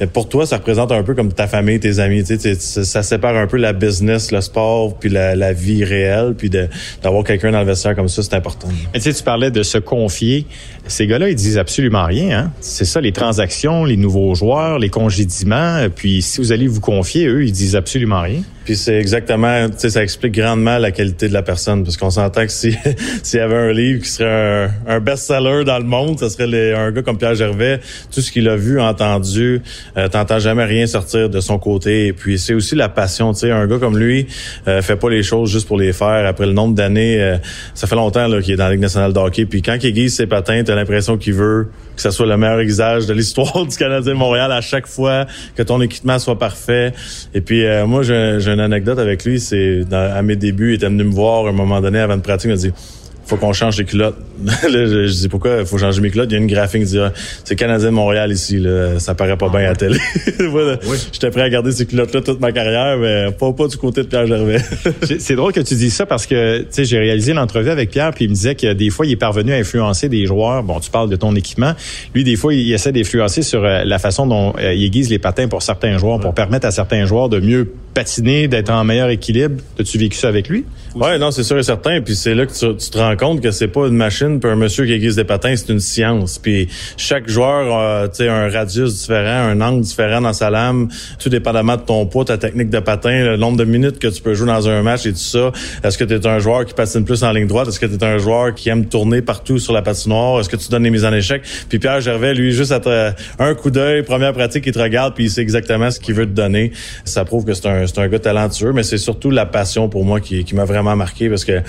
[0.06, 2.22] pour toi, ça représente un peu comme ta famille, tes amis.
[2.22, 6.50] Tu sais, ça sépare un peu la business, le sport, puis la, vie réelle, puis
[6.50, 8.68] d'avoir quelqu'un dans le vestiaire comme ça, c'est important.
[8.94, 10.46] Tu tu parlais de se confier.
[10.88, 12.38] Ces gars-là, ils disent absolument rien.
[12.38, 12.52] Hein?
[12.60, 15.86] C'est ça, les transactions, les nouveaux joueurs, les congédiements.
[15.94, 18.42] Puis si vous allez vous confier, eux, ils disent absolument rien.
[18.68, 22.10] Puis c'est exactement, tu sais, ça explique grandement la qualité de la personne, parce qu'on
[22.10, 22.76] s'entend que si
[23.22, 26.92] s'il y avait un livre qui serait un, best-seller dans le monde, ce serait un
[26.92, 27.80] gars comme Pierre Gervais.
[28.12, 29.62] Tout ce qu'il a vu, entendu,
[29.96, 32.08] euh, t'entends jamais rien sortir de son côté.
[32.08, 34.26] Et puis c'est aussi la passion, tu sais, un gars comme lui
[34.66, 36.26] euh, fait pas les choses juste pour les faire.
[36.26, 37.38] Après le nombre d'années, euh,
[37.72, 39.46] ça fait longtemps qu'il est dans la Ligue nationale de hockey.
[39.46, 43.06] Puis quand il aiguise ses patins, l'impression qu'il veut que ce soit le meilleur aiguisage
[43.06, 46.92] de l'histoire du Canadien de Montréal à chaque fois, que ton équipement soit parfait.
[47.34, 51.02] Et puis moi, j'ai une anecdote avec lui, c'est à mes débuts, il était venu
[51.02, 52.72] me voir à un moment donné avant de pratique, il m'a dit
[53.26, 54.16] faut qu'on change les culottes.
[54.62, 56.30] je, dis pourquoi faut changer mes culottes.
[56.30, 57.12] Il y a une graphique qui dit ah,
[57.44, 58.98] c'est Canadien de Montréal ici, là.
[58.98, 59.98] ça paraît pas bien à la télé.
[60.50, 60.78] voilà.
[61.12, 64.06] J'étais prêt à garder ces culottes-là toute ma carrière, mais pas, pas du côté de
[64.06, 64.60] Pierre Gervais.
[65.18, 68.28] c'est drôle que tu dis ça parce que j'ai réalisé l'entrevue avec Pierre, puis il
[68.28, 70.62] me disait que des fois, il est parvenu à influencer des joueurs.
[70.62, 71.72] Bon, tu parles de ton équipement.
[72.14, 75.18] Lui, des fois, il essaie d'influencer sur euh, la façon dont euh, il aiguise les
[75.18, 79.08] patins pour certains joueurs, pour permettre à certains joueurs de mieux patiner, d'être en meilleur
[79.08, 79.56] équilibre.
[79.78, 80.64] As-tu vécu ça avec lui?
[80.94, 82.00] Ouais, non, c'est sûr et certain.
[82.00, 84.50] Puis c'est là que tu, tu te rends compte que c'est pas une machine puis
[84.50, 86.38] un monsieur qui aiguise des patins, c'est une science.
[86.38, 90.88] Puis chaque joueur a un radius différent, un angle différent dans sa lame,
[91.18, 94.20] tout dépendamment de ton poids, ta technique de patin, le nombre de minutes que tu
[94.22, 95.52] peux jouer dans un match et tout ça.
[95.82, 97.68] Est-ce que tu es un joueur qui patine plus en ligne droite?
[97.68, 100.40] Est-ce que tu es un joueur qui aime tourner partout sur la patinoire?
[100.40, 101.42] Est-ce que tu donnes les mises en échec?
[101.68, 102.74] Puis Pierre Gervais, lui, juste
[103.38, 106.26] un coup d'œil, première pratique, il te regarde puis il sait exactement ce qu'il veut
[106.26, 106.72] te donner.
[107.04, 110.20] Ça prouve que c'est un, un gars talentueux, mais c'est surtout la passion pour moi
[110.20, 111.62] qui, qui m'a vraiment marqué parce que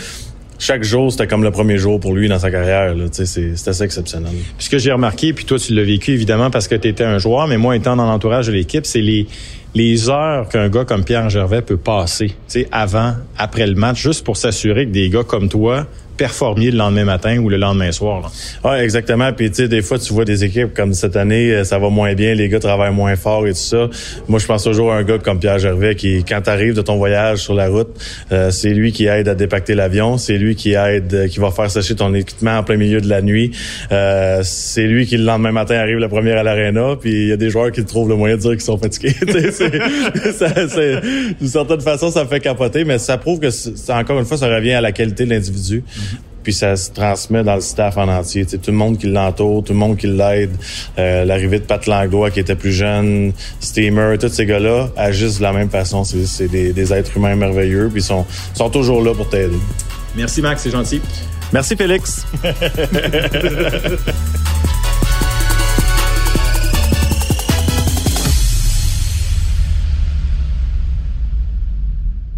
[0.60, 2.93] chaque jour, c'était comme le premier jour pour lui dans sa carrière.
[3.12, 4.32] C'est assez exceptionnel.
[4.58, 7.48] Puis j'ai remarqué, puis toi, tu l'as vécu évidemment parce que tu étais un joueur,
[7.48, 9.26] mais moi, étant dans l'entourage de l'équipe, c'est les
[9.76, 12.36] les heures qu'un gars comme Pierre Gervais peut passer,
[12.72, 15.86] avant, après le match, juste pour s'assurer que des gars comme toi
[16.19, 18.29] performiez le lendemain matin ou le lendemain soir.
[18.65, 19.32] Oui, exactement.
[19.32, 21.89] Puis tu sais, des fois, tu vois des équipes comme cette année, euh, ça va
[21.89, 23.89] moins bien, les gars travaillent moins fort et tout ça.
[24.27, 26.82] Moi, je pense toujours à un gars comme Pierre Gervais qui, quand tu arrives de
[26.82, 27.88] ton voyage sur la route,
[28.34, 31.51] euh, c'est lui qui aide à dépacter l'avion, c'est lui qui aide, euh, qui va
[31.51, 33.51] faire sécher ton équipement en plein milieu de la nuit.
[34.43, 37.38] c'est lui qui le lendemain matin arrive le premier à l'aréna, puis il y a
[37.38, 39.15] des joueurs qui trouvent le moyen de dire qu'ils sont fatigués.
[41.39, 43.47] d'une certaine façon, ça fait capoter, mais ça prouve que,
[43.91, 45.84] encore une fois, ça revient à la qualité de l'individu.
[46.43, 48.45] Puis ça se transmet dans le staff en entier.
[48.45, 50.56] tout le monde qui l'entoure, tout le monde qui l'aide.
[50.97, 55.43] Euh, l'arrivée de Pat Langlois qui était plus jeune, Steamer, tous ces gars-là agissent de
[55.43, 56.04] la même façon.
[56.04, 59.58] C'est des, des, êtres humains merveilleux, puis ils sont, sont toujours là pour t'aider.
[60.15, 61.02] Merci Max, c'est gentil.
[61.52, 62.25] Merci Félix.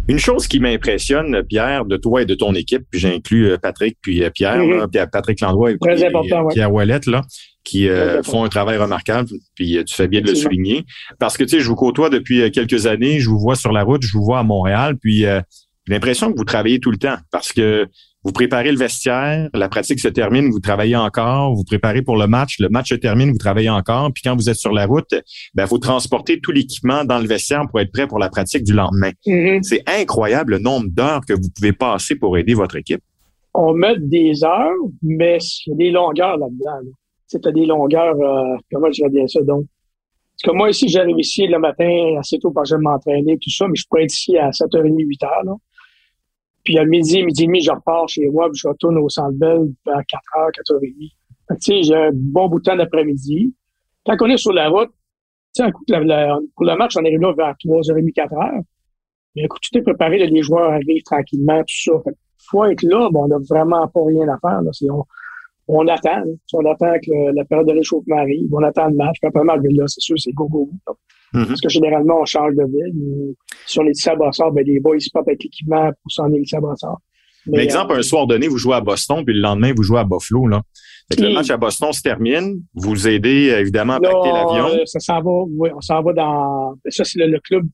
[0.08, 3.96] Une chose qui m'impressionne, Pierre, de toi et de ton équipe, puis j'inclus euh, Patrick
[4.02, 5.10] puis euh, Pierre, mm-hmm.
[5.10, 5.76] Patrick Landroy et,
[6.50, 7.22] Pierre Wallet, là,
[7.62, 10.84] qui euh, font un travail remarquable, puis tu fais bien de le souligner.
[11.20, 13.84] Parce que tu sais, je vous côtoie depuis quelques années, je vous vois sur la
[13.84, 15.42] route, je vous vois à Montréal, puis j'ai
[15.86, 17.86] l'impression que vous travaillez tout le temps parce que
[18.24, 22.26] vous préparez le vestiaire, la pratique se termine, vous travaillez encore, vous préparez pour le
[22.26, 25.14] match, le match se termine, vous travaillez encore, puis quand vous êtes sur la route,
[25.54, 28.72] ben vous transportez tout l'équipement dans le vestiaire pour être prêt pour la pratique du
[28.72, 29.10] lendemain.
[29.26, 29.62] Mm-hmm.
[29.62, 33.00] C'est incroyable le nombre d'heures que vous pouvez passer pour aider votre équipe.
[33.54, 36.90] On met des heures, mais il y a des longueurs là-dedans.
[37.26, 39.64] C'est des longueurs, euh, comment je vais dire ça donc?
[40.34, 43.50] Parce que moi ici, j'arrive ici le matin assez tôt pour que je m'entraîner, tout
[43.50, 45.44] ça, mais je pourrais être ici à 7h30, 8h.
[45.44, 45.52] Là.
[46.64, 49.36] Puis à midi, midi et demi, je repars chez moi, puis je retourne au Centre
[49.36, 50.82] Bell vers 4 h 4 h 30
[51.60, 53.54] tu sais, j'ai un bon bout de temps d'après-midi.
[54.06, 54.90] Quand on est sur la route,
[55.54, 58.62] tu sais, pour le match, on arrive là vers 3h30, 4 h
[59.36, 61.92] Mais écoute, tout est préparé, là, les joueurs arrivent tranquillement, tout ça.
[62.04, 62.16] Fait
[62.50, 64.62] faut être là, bon, on n'a vraiment pas rien à faire.
[64.62, 64.70] Là.
[64.90, 65.04] On,
[65.68, 66.22] on attend.
[66.54, 68.52] On attend que la période de réchauffement arrive.
[68.52, 69.16] On attend le match.
[69.20, 70.96] Puis après le match, là, c'est sûr, c'est go, go, go.
[71.34, 71.46] Mm-hmm.
[71.46, 73.34] Parce que généralement, on change de ville.
[73.66, 76.12] Si on est ici à Brossard, ben, les boys, ils se pas avec l'équipement pour
[76.12, 76.98] s'en aller ici à Brossard.
[77.46, 79.98] Mais, exemple, euh, un soir donné, vous jouez à Boston, puis le lendemain, vous jouez
[79.98, 80.62] à Buffalo, là.
[81.10, 84.66] Fait que le match à Boston se termine, vous aidez évidemment à pacter l'avion.
[84.68, 86.74] Euh, ça s'en va, oui, on s'en va dans.
[86.88, 87.66] Ça, c'est le, club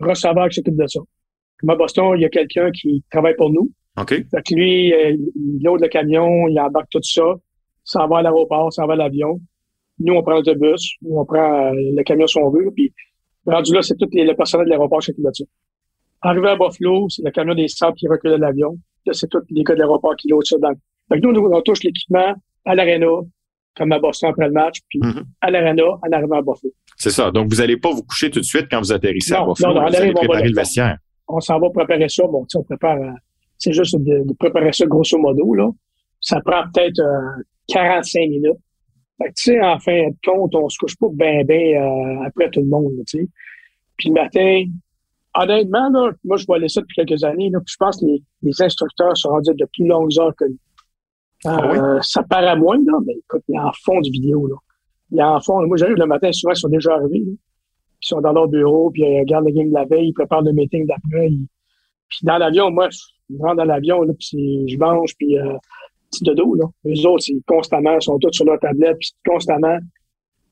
[0.00, 1.00] receveur qui s'occupe de ça.
[1.58, 3.70] Comme à Boston, il y a quelqu'un qui travaille pour nous.
[4.00, 4.08] OK.
[4.08, 7.34] Fait que lui, euh, il load le camion, il embarque tout ça,
[7.84, 9.40] s'en va à l'aéroport, s'en va à l'avion.
[10.00, 12.92] Nous, on prend l'autobus, on prend le camion si on veut, puis
[13.46, 15.44] Rendu là, c'est tout le personnel de l'aéroport de ça.
[16.22, 18.76] Arrivé à Buffalo, c'est le camion des sables qui recule l'avion.
[19.06, 20.72] Là, c'est tous les gars de l'aéroport qui l'autre ça dans.
[21.08, 22.34] Fait nous, on touche l'équipement
[22.66, 23.06] à l'aréna,
[23.76, 25.24] comme à Boston après le match, puis mm-hmm.
[25.40, 26.72] à l'aréna en arrivant à Buffalo.
[26.96, 27.30] C'est ça.
[27.30, 29.74] Donc, vous n'allez pas vous coucher tout de suite quand vous atterrissez à Buffalo.
[29.74, 30.98] Non, non, vous allez préparer le vestiaire.
[31.26, 32.24] On s'en va préparer ça.
[32.26, 33.12] Bon, tu on prépare, euh,
[33.56, 35.68] c'est juste de, préparer ça grosso modo, là.
[36.20, 37.00] Ça prend peut-être
[37.68, 38.58] 45 euh, minutes.
[39.20, 42.24] Fait que, tu sais, en fin de compte, on se couche pas bien, bien euh,
[42.24, 43.28] après tout le monde, tu sais.
[43.96, 44.64] Puis le matin,
[45.34, 49.16] honnêtement, là, moi, je vois ça depuis quelques années, là, je pense que les, instructeurs
[49.16, 50.58] sont rendus de plus longues heures que nous.
[51.44, 54.46] Ah euh, Ça paraît moins, là, mais écoute, il y a en fond du vidéo,
[54.46, 54.56] là.
[55.10, 55.66] Il y a en fond.
[55.66, 57.38] Moi, j'arrive le matin, souvent, ils sont déjà arrivés, Ils
[58.00, 60.52] sont dans leur bureau, puis ils regardent le game de la veille, ils préparent le
[60.52, 61.28] meeting d'après.
[62.08, 65.56] Puis dans l'avion, moi, je rentre dans l'avion, là, puis je mange, puis euh,
[66.22, 66.64] dodo, là.
[66.84, 69.78] Les autres, c'est constamment, ils sont tous sur leur tablette, puis constamment.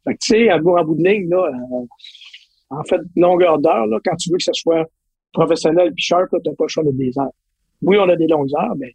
[0.06, 1.86] Tu sais, à bout, en bout de ligne, là, euh,
[2.70, 4.86] en fait, longueur d'heure, là, quand tu veux que ce soit
[5.32, 7.32] professionnel puis sharp, tu n'as pas le choix de des heures.
[7.82, 8.94] Oui, on a des longues heures, mais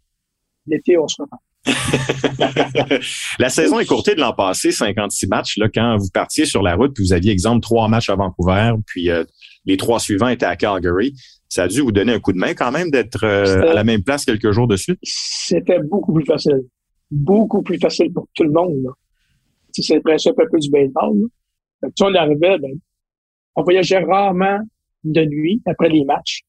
[0.66, 1.38] l'été, on se reprend.
[3.38, 5.56] la saison est courtée de l'an passé, 56 matchs.
[5.56, 8.72] Là, quand vous partiez sur la route, puis vous aviez, exemple, trois matchs à Vancouver,
[8.86, 9.24] puis euh,
[9.66, 11.14] les trois suivants étaient à Calgary
[11.54, 13.84] ça a dû vous donner un coup de main quand même d'être euh, à la
[13.84, 14.98] même place quelques jours de suite?
[15.04, 16.62] C'était beaucoup plus facile.
[17.12, 18.86] Beaucoup plus facile pour tout le monde.
[19.70, 21.14] C'est le principe un peu du baseball.
[21.80, 21.88] Là.
[22.00, 22.72] on arrivait, ben,
[23.54, 24.58] on voyageait rarement
[25.04, 26.42] de nuit après les matchs.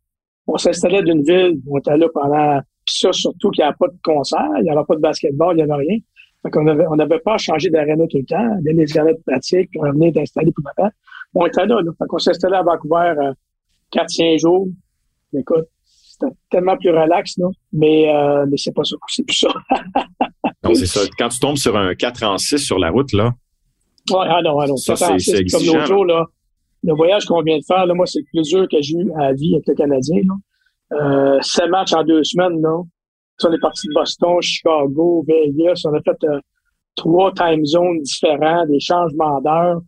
[0.48, 2.60] On s'installait d'une ville, on était là pendant...
[2.84, 5.54] Puis ça, surtout qu'il n'y avait pas de concert, il n'y avait pas de basketball,
[5.54, 5.98] il n'y avait rien.
[6.46, 8.58] Fait on avait, on n'avait pas changé d'aréna tout le temps.
[8.62, 10.90] Il y avait des arénas de pratique, puis on venait d'installer le temps.
[11.34, 11.92] On était là, là.
[11.98, 13.34] Fait qu'on s'installait à Vancouver euh,
[13.94, 14.68] 4-5 jours
[15.40, 17.52] écoute, c'était tellement plus relax, non?
[17.74, 18.96] Mais, euh, mais c'est pas ça.
[19.08, 19.50] C'est plus ça.
[20.64, 21.02] non, c'est ça.
[21.18, 23.34] Quand tu tombes sur un 4 en 6 sur la route, là.
[24.12, 24.78] Ouais, ah non, ah non.
[24.78, 26.26] Ça, c'est Comme l'autre jour, là.
[26.84, 29.12] Le voyage qu'on vient de faire, là, moi, c'est le plus dur que j'ai eu
[29.18, 30.36] à la vie avec le Canadien, là.
[30.94, 32.82] Euh, matchs en deux semaines, là.
[33.44, 35.82] On est parti de Boston, Chicago, Vegas.
[35.86, 36.40] On a fait euh,
[36.96, 39.82] trois time zones différents, des changements d'heure,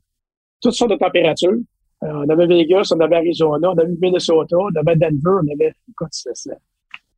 [0.62, 1.58] toutes sortes de températures.
[2.04, 5.74] Euh, on avait Vegas, on avait Arizona, on avait Minnesota, on avait Denver, on avait...
[5.90, 6.32] Écoute, ça,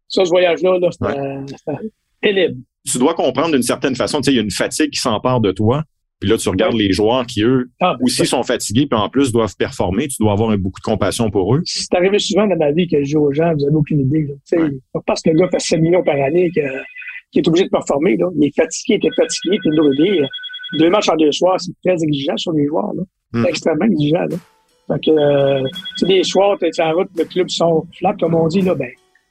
[0.08, 1.90] ce voyage-là, -là, c'était
[2.22, 2.62] pénible.
[2.86, 5.42] Tu dois comprendre d'une certaine façon, tu sais, il y a une fatigue qui s'empare
[5.42, 5.84] de toi.
[6.20, 9.32] Puis là, tu regardes les joueurs qui, eux, ah, aussi sont fatigués, puis en plus
[9.32, 10.08] doivent performer.
[10.10, 11.62] Tu dois avoir beaucoup de compassion pour eux.
[11.64, 14.28] C'est arrivé souvent dans ma vie que je dis aux gens, vous n'avez aucune idée.
[14.28, 14.62] Là.
[14.62, 14.70] Ouais.
[14.92, 18.18] Pas parce que le gars fait 7 millions par année qu'il est obligé de performer.
[18.18, 18.28] Là.
[18.36, 20.28] Il est fatigué, il est fatigué, puis il
[20.78, 22.94] Deux matchs en deux soirs, c'est très exigeant sur les joueurs.
[22.94, 23.04] Là.
[23.34, 23.46] C'est hmm.
[23.46, 24.26] extrêmement exigeant.
[24.30, 24.38] Là.
[24.90, 25.64] Fait que, euh,
[26.02, 28.90] des soirs, tu es en route, le club sont flat, comme on dit, là, ben,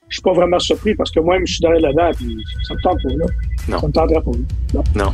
[0.08, 2.80] je suis pas vraiment surpris parce que moi-même, je suis derrière là-dedans, puis ça me
[2.80, 3.26] tente pas, là.
[3.68, 3.78] Non.
[3.78, 4.30] Ça me tenterait pas,
[4.74, 4.82] là.
[4.94, 5.12] Non.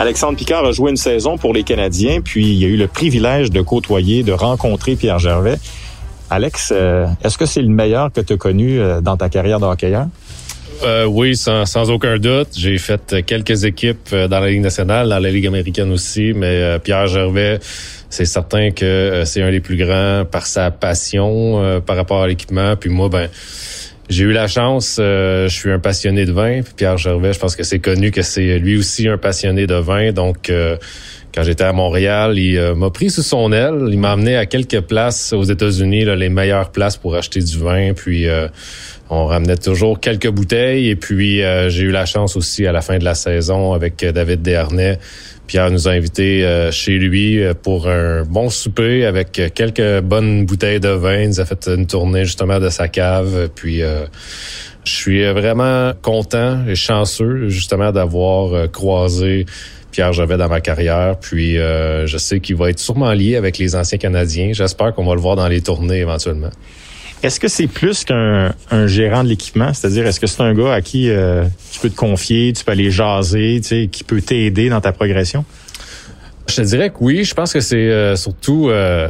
[0.00, 3.50] Alexandre Picard a joué une saison pour les Canadiens, puis il a eu le privilège
[3.50, 5.58] de côtoyer, de rencontrer Pierre Gervais.
[6.30, 9.60] Alex, euh, est-ce que c'est le meilleur que tu as connu euh, dans ta carrière
[9.60, 10.06] de hockeyeur?
[10.84, 12.48] Euh, oui, sans, sans, aucun doute.
[12.56, 17.06] J'ai fait quelques équipes dans la Ligue nationale, dans la Ligue américaine aussi, mais Pierre
[17.06, 17.58] Gervais,
[18.08, 22.74] c'est certain que c'est un des plus grands par sa passion par rapport à l'équipement.
[22.74, 23.28] Puis moi, ben
[24.10, 26.62] j'ai eu la chance, euh, je suis un passionné de vin.
[26.76, 30.10] Pierre Gervais, je pense que c'est connu que c'est lui aussi un passionné de vin.
[30.10, 30.76] Donc, euh,
[31.34, 33.88] quand j'étais à Montréal, il euh, m'a pris sous son aile.
[33.90, 37.92] Il m'a amené à quelques places aux États-Unis, les meilleures places pour acheter du vin.
[37.94, 38.26] Puis,
[39.08, 40.88] on ramenait toujours quelques bouteilles.
[40.88, 44.42] Et puis, j'ai eu la chance aussi à la fin de la saison avec David
[44.42, 44.98] Desharnais
[45.50, 50.00] Pierre nous a invités euh, chez lui euh, pour un bon souper avec euh, quelques
[50.00, 51.22] bonnes bouteilles de vin.
[51.22, 53.48] Il nous a fait une tournée justement de sa cave.
[53.52, 59.44] Puis je suis vraiment content et chanceux justement d'avoir croisé
[59.90, 61.16] Pierre Javet dans ma carrière.
[61.20, 64.52] Puis je sais qu'il va être sûrement lié avec les anciens Canadiens.
[64.52, 66.50] J'espère qu'on va le voir dans les tournées éventuellement.
[67.22, 69.74] Est-ce que c'est plus qu'un un gérant de l'équipement?
[69.74, 72.72] C'est-à-dire, est-ce que c'est un gars à qui euh, tu peux te confier, tu peux
[72.72, 75.44] aller jaser, tu sais, qui peut t'aider dans ta progression?
[76.48, 77.24] Je te dirais que oui.
[77.24, 79.08] Je pense que c'est euh, surtout euh,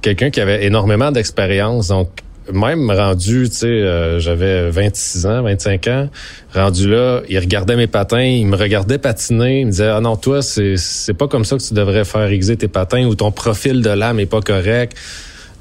[0.00, 1.88] quelqu'un qui avait énormément d'expérience.
[1.88, 2.08] Donc,
[2.52, 6.08] même rendu, tu sais, j'avais 26 ans, 25 ans,
[6.54, 10.16] rendu là, il regardait mes patins, il me regardait patiner, il me disait, ah non,
[10.16, 13.30] toi, c'est, c'est pas comme ça que tu devrais faire aiguiser tes patins ou ton
[13.30, 14.96] profil de lame est pas correct.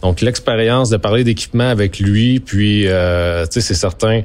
[0.01, 4.21] Donc l'expérience de parler d'équipement avec lui, puis euh, tu sais c'est certain.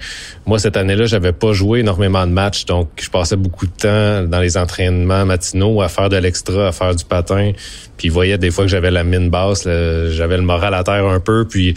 [0.46, 4.22] Moi cette année-là, j'avais pas joué énormément de matchs, donc je passais beaucoup de temps
[4.22, 7.52] dans les entraînements matinaux à faire de l'extra, à faire du patin.
[7.98, 11.06] Puis il voyait des fois que j'avais la mine basse, j'avais le moral à terre
[11.06, 11.74] un peu, puis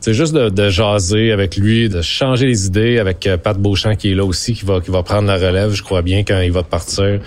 [0.00, 4.10] c'est juste de, jaser avec lui, de changer les idées avec euh, Pat Beauchamp qui
[4.10, 6.52] est là aussi, qui va qui va prendre la relève, je crois bien quand il
[6.52, 7.20] va partir.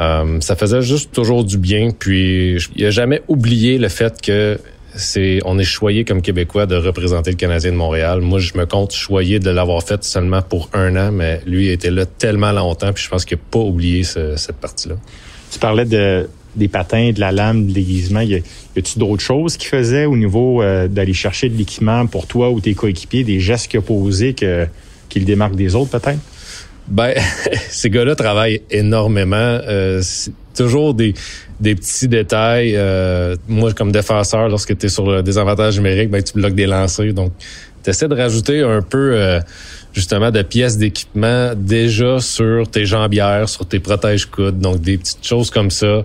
[0.00, 1.90] Euh, ça faisait juste toujours du bien.
[1.90, 4.58] Puis il a jamais oublié le fait que
[4.96, 8.22] c'est on est choyé comme Québécois de représenter le Canadien de Montréal.
[8.22, 11.90] Moi, je me compte choyé de l'avoir fait seulement pour un an, mais lui était
[11.90, 14.94] là tellement longtemps, puis je pense qu'il n'a pas oublié cette partie-là.
[15.52, 18.20] Tu parlais de des patins, de la lame, de l'aiguisement.
[18.20, 18.42] Y
[18.76, 22.60] a-tu d'autres choses qu'il faisait au niveau euh, d'aller chercher de l'équipement pour toi ou
[22.60, 24.66] tes coéquipiers, des gestes qu'il a posés que,
[25.08, 26.20] qui le démarquent des autres peut-être?
[26.88, 27.14] Ben,
[27.70, 29.36] ces gars-là travaillent énormément.
[29.36, 30.02] Euh,
[30.54, 31.14] toujours des,
[31.60, 32.74] petits détails.
[32.76, 36.66] Euh, moi, comme défenseur, lorsque tu es sur le désavantage numérique, ben, tu bloques des
[36.66, 37.12] lancers.
[37.12, 37.32] Donc,
[37.84, 39.40] tu essaies de rajouter un peu euh,
[39.92, 44.58] justement de pièces d'équipement déjà sur tes jambières, sur tes protèges-coudes.
[44.58, 46.02] Donc, des petites choses comme ça.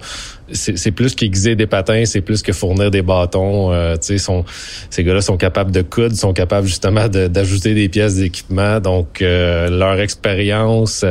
[0.51, 3.71] C'est plus qu'aiguiser des patins, c'est plus que fournir des bâtons.
[3.71, 4.45] Euh, sont,
[4.89, 8.79] ces gars-là sont capables de coudre, sont capables justement d'ajouter des pièces d'équipement.
[8.79, 11.05] Donc, euh, leur expérience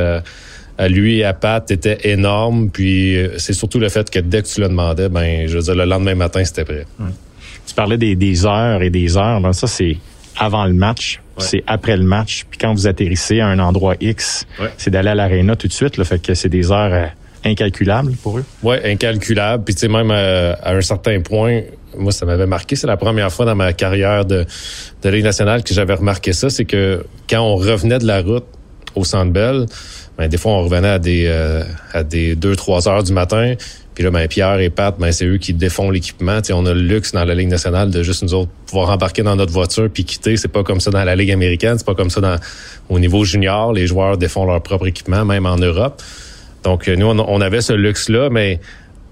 [0.79, 2.69] à lui et à Pat était énorme.
[2.71, 5.63] Puis euh, c'est surtout le fait que dès que tu le demandais, ben je veux
[5.63, 6.85] dire, le lendemain matin, c'était prêt.
[7.67, 9.41] Tu parlais des, heures et des heures.
[9.41, 9.97] Ben, ça, c'est
[10.39, 12.45] avant le match, c'est après le match.
[12.49, 14.47] Puis quand vous atterrissez à un endroit X,
[14.77, 15.97] c'est d'aller à l'aréna tout de suite.
[15.97, 17.05] Le fait que c'est des heures euh,
[17.45, 18.45] incalculables pour eux.
[18.63, 19.63] Oui, incalculables.
[19.63, 21.61] Puis tu sais, même euh, à, un certain point,
[21.97, 22.75] moi, ça m'avait marqué.
[22.75, 24.45] C'est la première fois dans ma carrière de,
[25.01, 26.49] de Ligue nationale que j'avais remarqué ça.
[26.49, 28.45] C'est que quand on revenait de la route
[28.95, 29.65] au Centre Bell,
[30.17, 33.53] ben, des fois, on revenait à des euh, à des 2-3 heures du matin.
[33.99, 36.39] Puis là, ben, Pierre et Pat, ben, c'est eux qui défont l'équipement.
[36.53, 39.35] on a le luxe dans la Ligue nationale de juste nous autres pouvoir embarquer dans
[39.35, 40.37] notre voiture puis quitter.
[40.37, 41.77] C'est pas comme ça dans la Ligue américaine.
[41.77, 42.37] C'est pas comme ça dans
[42.87, 43.73] au niveau junior.
[43.73, 46.01] Les joueurs défont leur propre équipement, même en Europe.
[46.63, 48.61] Donc, euh, nous, on, avait ce luxe-là, mais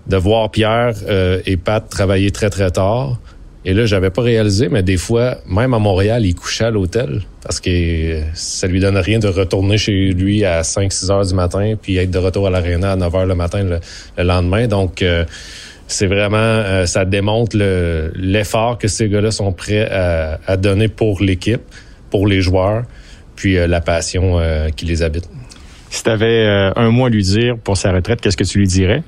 [0.08, 3.19] de voir Pierre euh, et Pat travailler très, très tard,
[3.68, 7.24] et là, j'avais pas réalisé, mais des fois, même à Montréal, il couchait à l'hôtel
[7.44, 11.74] parce que ça lui donne rien de retourner chez lui à 5-6 heures du matin
[11.80, 14.68] puis être de retour à l'aréna à 9 heures le matin le, lendemain.
[14.68, 15.26] Donc, euh,
[15.86, 17.58] c'est vraiment, ça démontre
[18.16, 21.64] l'effort que ces gars-là sont prêts à, donner pour l'équipe,
[22.10, 22.86] pour les joueurs,
[23.36, 24.40] puis la passion
[24.78, 25.30] qui les habite.
[25.90, 29.04] Si tu un mot à lui dire pour sa retraite, qu'est-ce que tu lui dirais?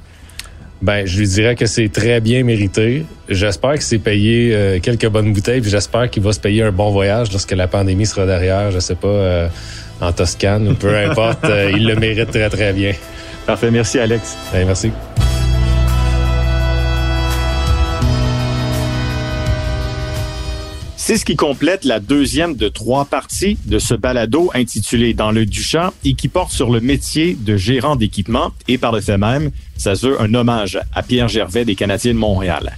[0.81, 3.05] Ben, je lui dirais que c'est très bien mérité.
[3.27, 6.71] J'espère que c'est payé euh, quelques bonnes bouteilles, puis j'espère qu'il va se payer un
[6.71, 9.47] bon voyage lorsque la pandémie sera derrière, je sais pas, euh,
[9.99, 11.43] en Toscane ou peu importe.
[11.45, 12.93] Euh, il le mérite très, très bien.
[13.45, 13.71] Parfait.
[13.71, 14.37] Merci, Alex.
[14.53, 14.91] Ben, merci.
[21.09, 25.47] C'est ce qui complète la deuxième de trois parties de ce balado intitulé Dans le
[25.47, 29.49] Duchamp et qui porte sur le métier de gérant d'équipement et par le fait même,
[29.75, 32.77] ça veut un hommage à Pierre Gervais des Canadiens de Montréal.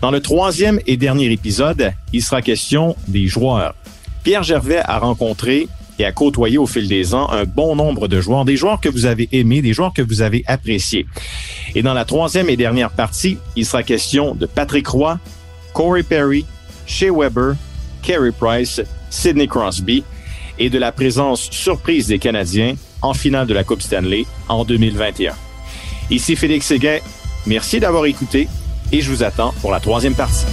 [0.00, 3.76] Dans le troisième et dernier épisode, il sera question des joueurs.
[4.24, 5.68] Pierre Gervais a rencontré
[6.00, 8.88] et a côtoyé au fil des ans un bon nombre de joueurs, des joueurs que
[8.88, 11.06] vous avez aimés, des joueurs que vous avez appréciés.
[11.76, 15.20] Et dans la troisième et dernière partie, il sera question de Patrick Roy,
[15.72, 16.44] Corey Perry,
[16.90, 17.54] Shea Weber,
[18.02, 20.02] Carey Price, Sidney Crosby
[20.58, 25.32] et de la présence surprise des Canadiens en finale de la Coupe Stanley en 2021.
[26.10, 26.98] Ici Félix Séguin,
[27.46, 28.48] merci d'avoir écouté
[28.90, 30.44] et je vous attends pour la troisième partie.